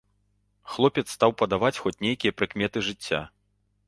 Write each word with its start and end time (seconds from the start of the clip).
Хлопец 0.75 1.03
стаў 1.15 1.35
падаваць 1.41 1.79
хоць 1.83 1.95
нейкія 2.05 2.37
прыкметы 2.39 2.83
жыцця. 2.89 3.21